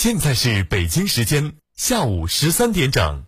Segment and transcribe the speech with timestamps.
[0.00, 3.24] 现在是北京时间下午十三点整。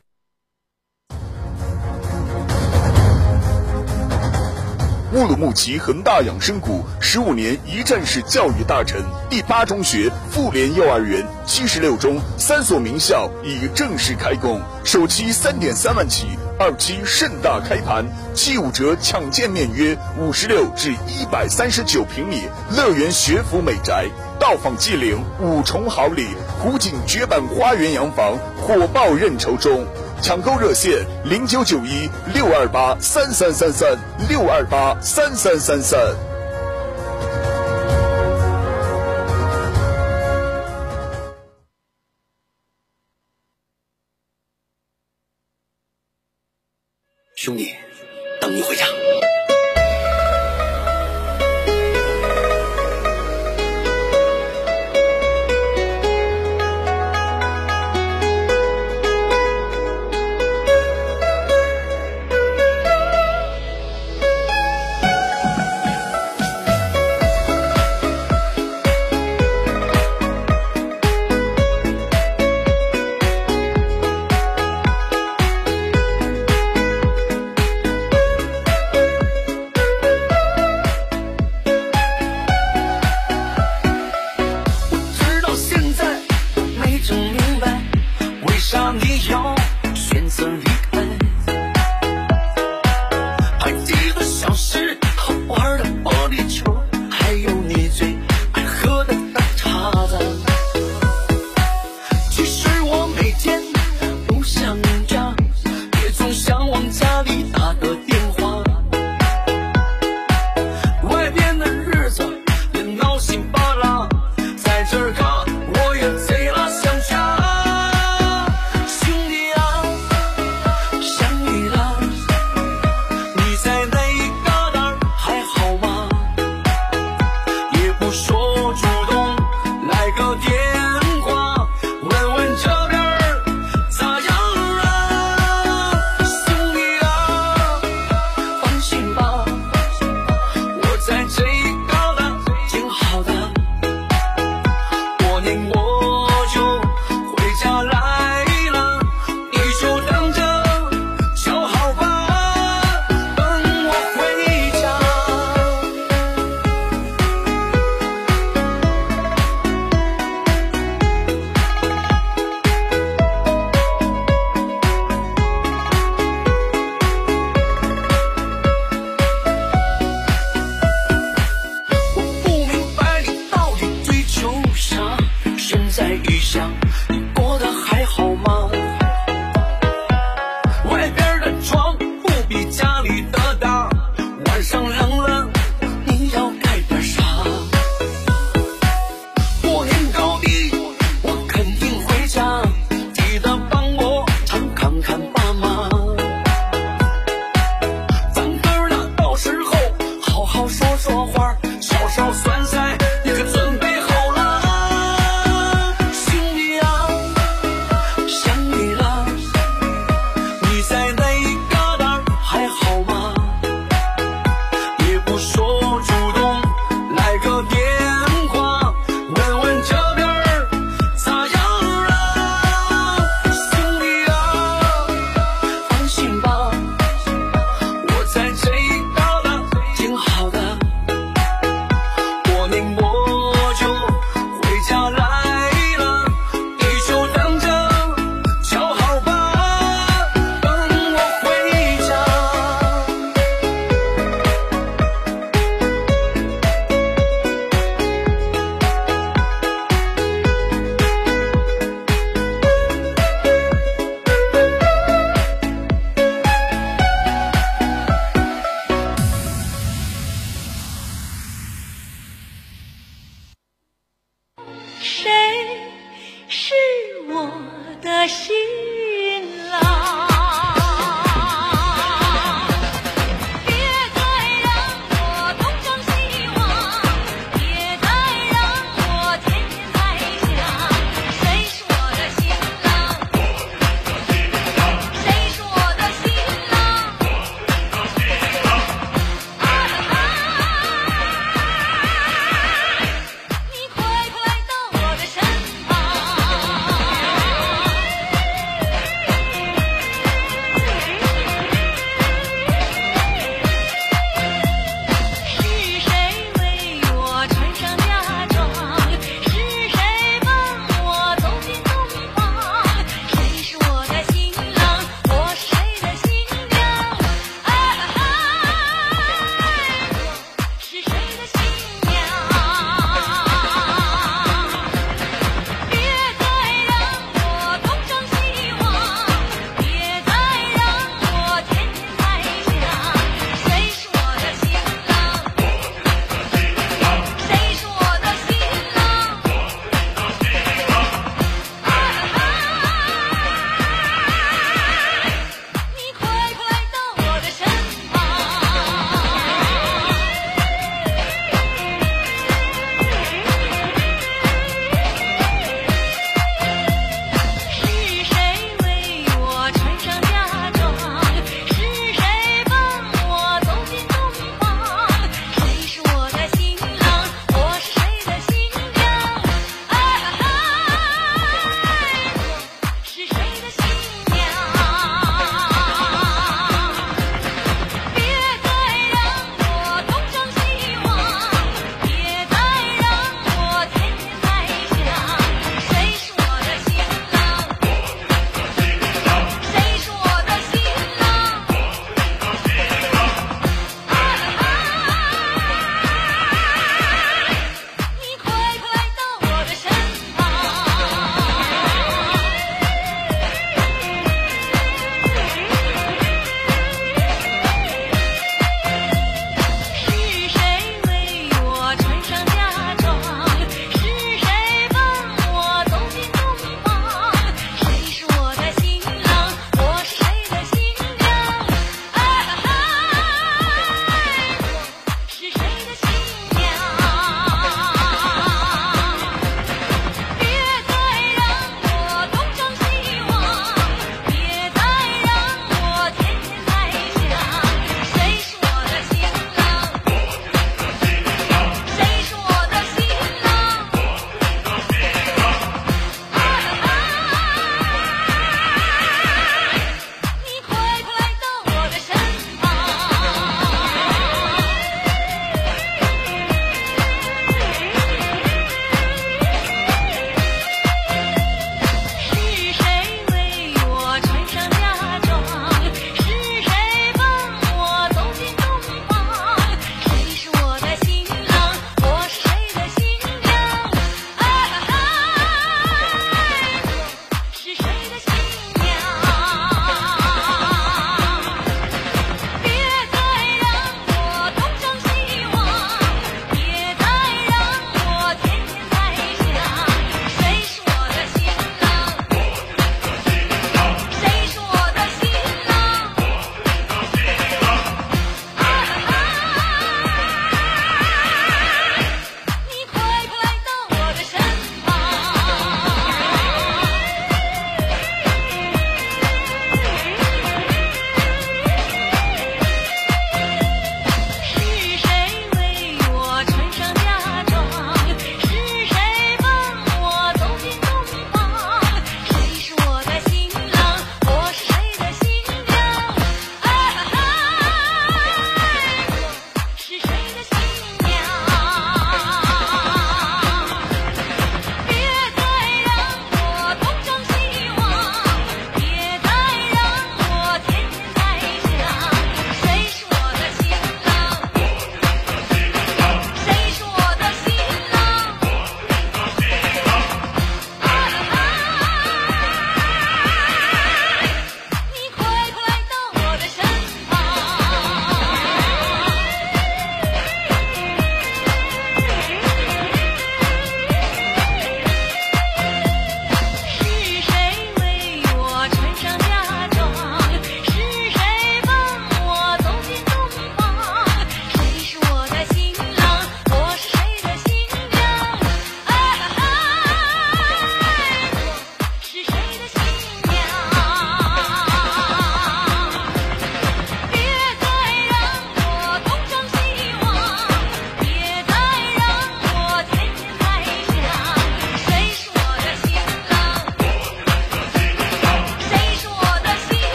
[5.12, 24.08] 乌鲁木齐恒大养生谷十五年一站式教育大臣第八中学妇联幼儿园七十六中三所名校已正式开工首期三点三万起二期盛大开盘七五折抢建面约五十六至一百三十九平米乐园学府美宅。
[24.40, 29.86] 到访即领五重好礼，湖景绝版花园洋房火爆认筹中，
[30.22, 33.96] 抢购热线零九九一六二八三三三三
[34.30, 36.00] 六二八三三三三，
[47.36, 47.79] 兄弟。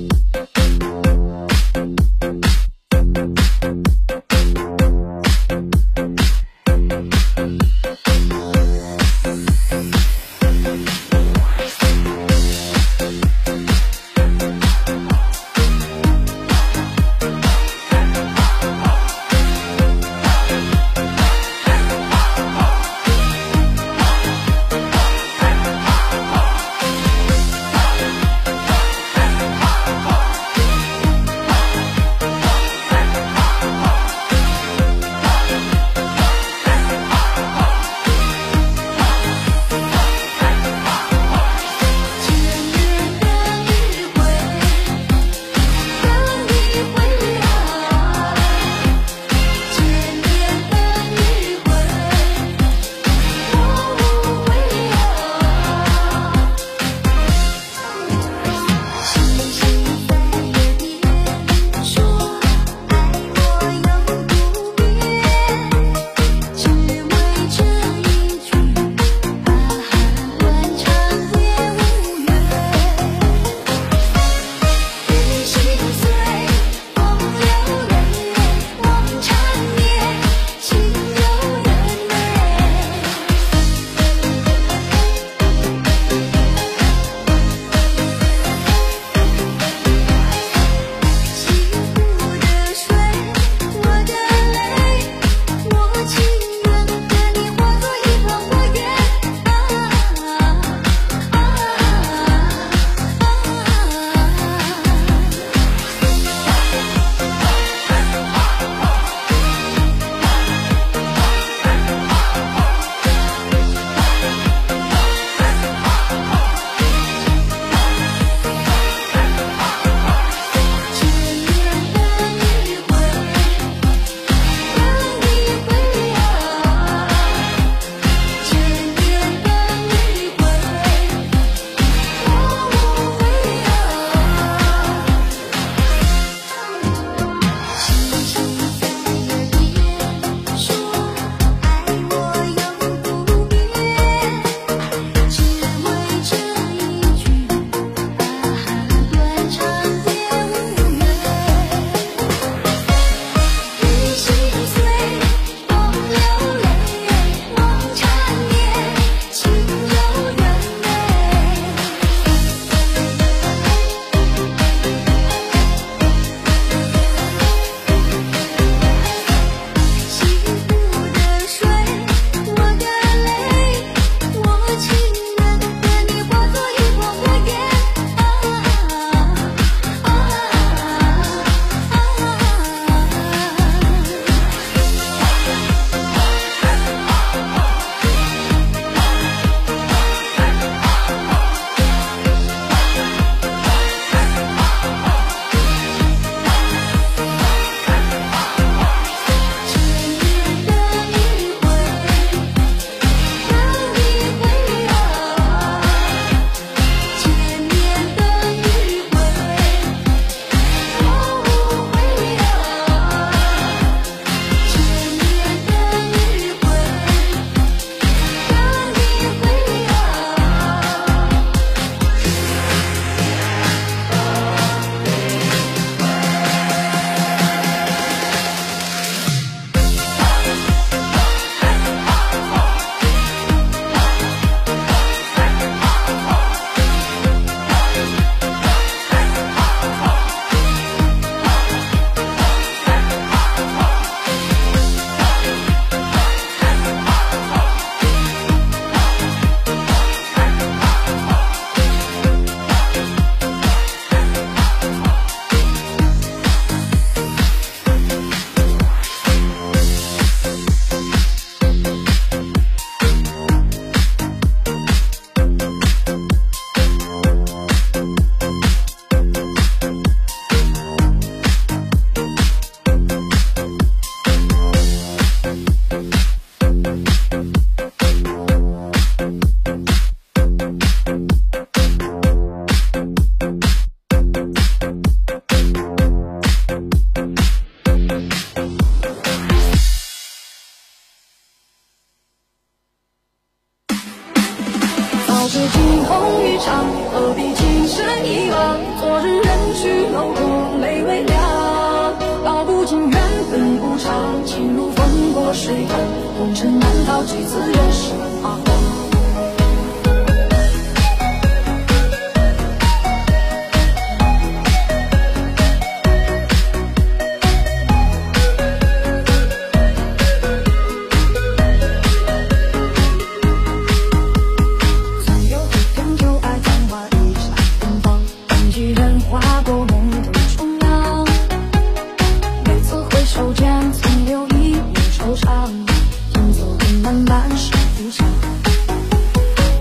[0.00, 0.29] and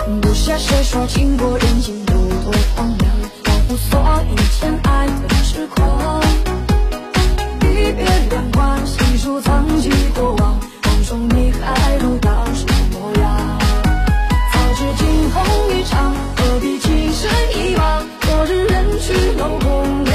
[0.10, 3.12] 容不下谁说情过人心有多荒凉，
[3.44, 6.20] 恍惚所以偏爱的痴狂。
[7.62, 13.60] 一别两宽，细数藏起过往，梦中你还如当初模样。
[14.52, 18.04] 早知惊鸿一场，何必情深一往？
[18.22, 20.09] 昨日人去楼空。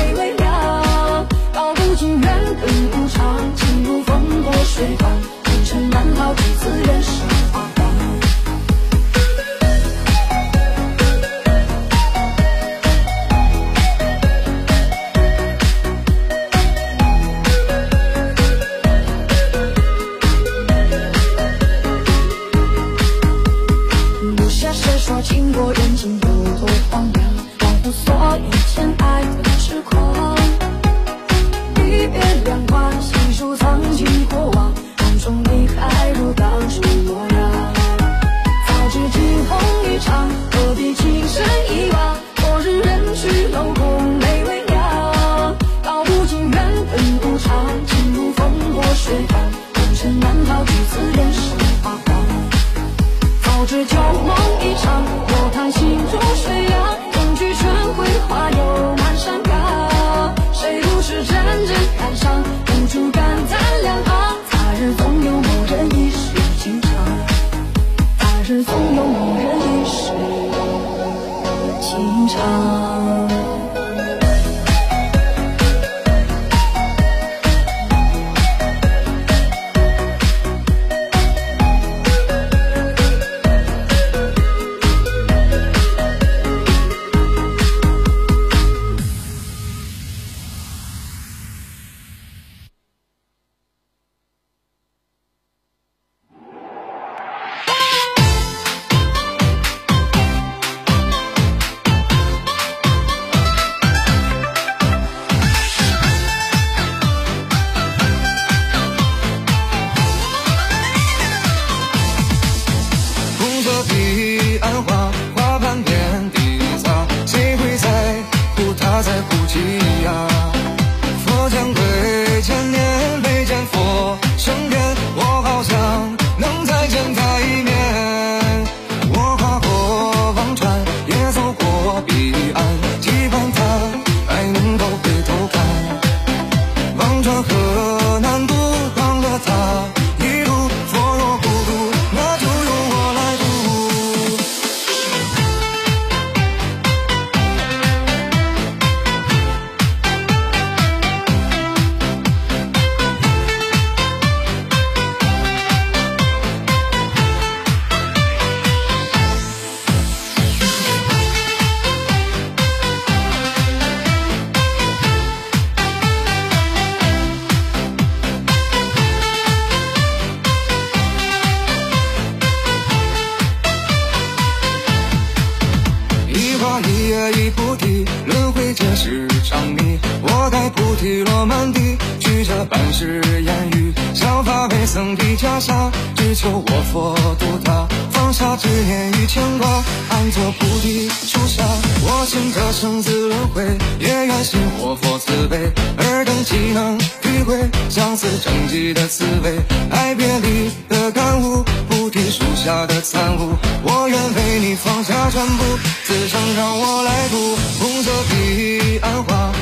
[204.67, 209.53] 你放下全部此生让我来渡红色彼岸花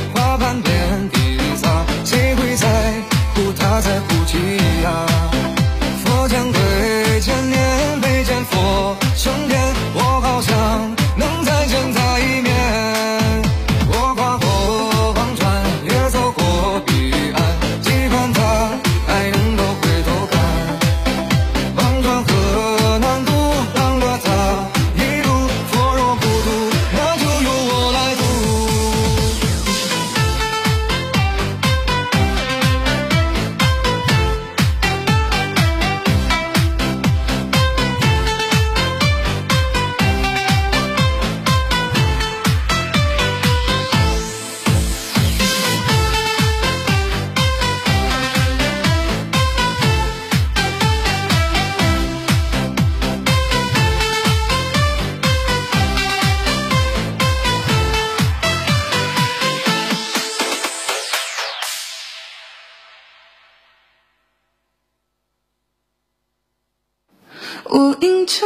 [68.03, 68.45] 我迎着，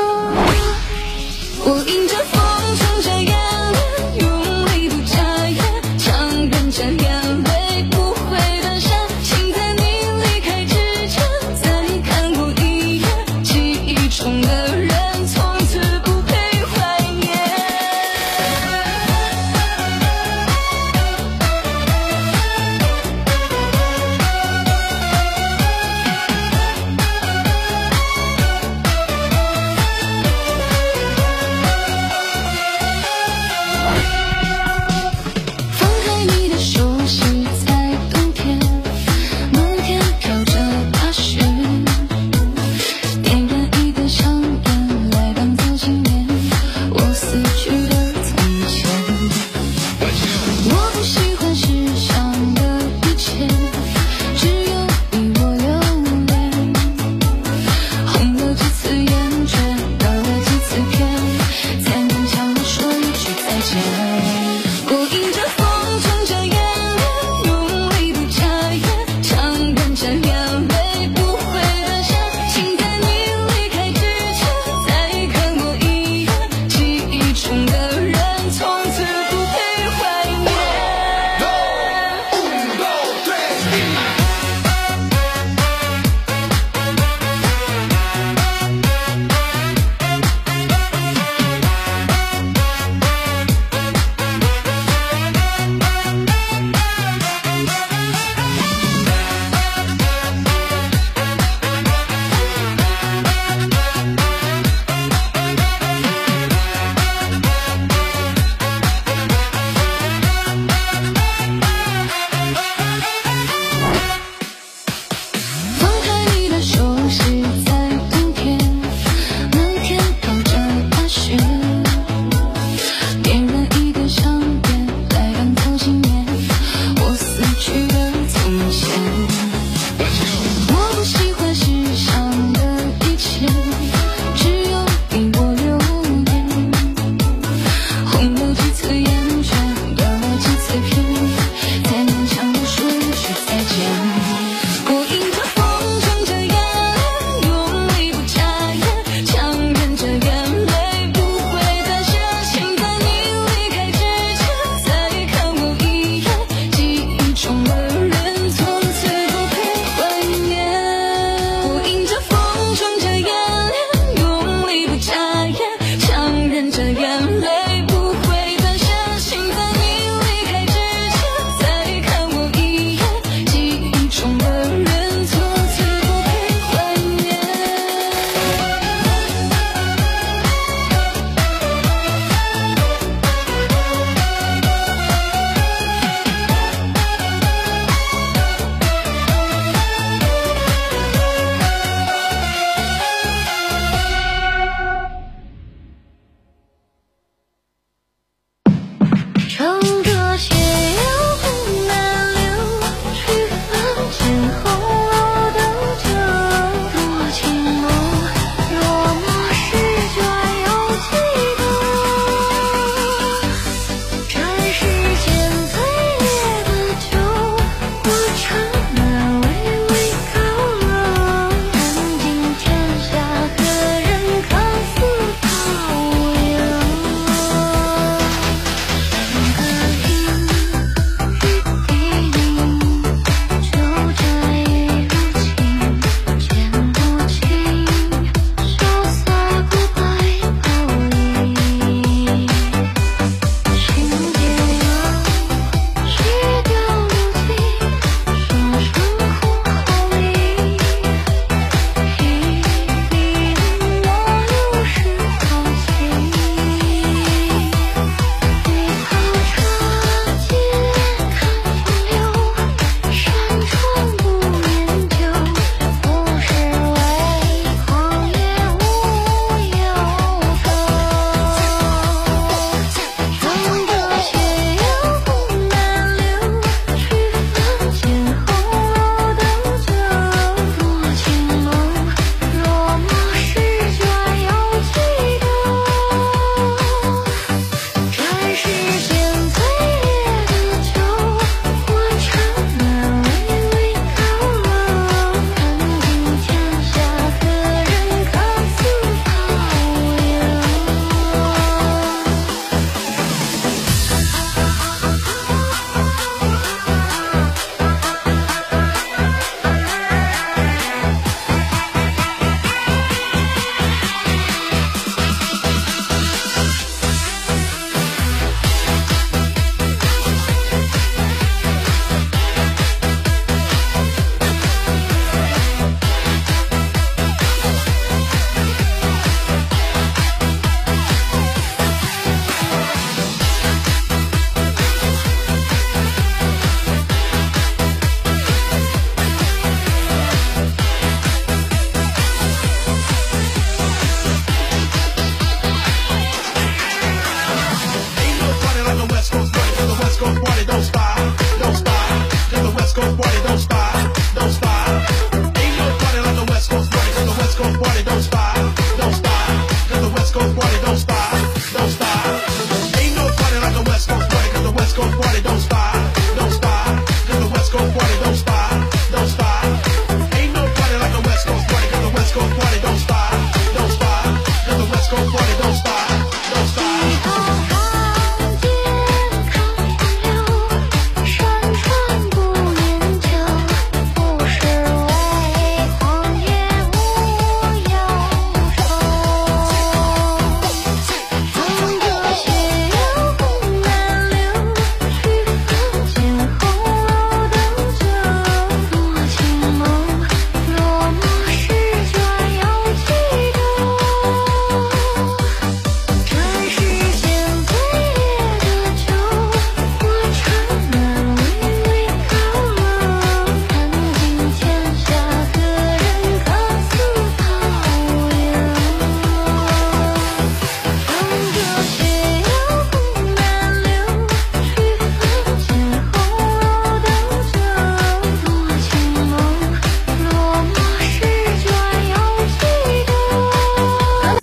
[1.65, 2.36] 我迎着